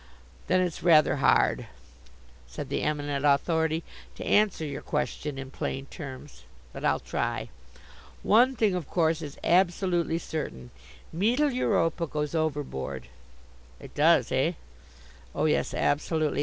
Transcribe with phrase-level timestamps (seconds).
[0.47, 1.67] "Then it's rather hard,"
[2.47, 3.83] said the Eminent Authority,
[4.15, 6.41] "to answer your question in plain terms.
[6.73, 7.49] But I'll try.
[8.23, 10.71] One thing, of course, is absolutely certain,
[11.13, 13.09] Mittel Europa goes overboard."
[13.79, 14.53] "It does, eh?"
[15.35, 16.39] "Oh, yes, absolutely.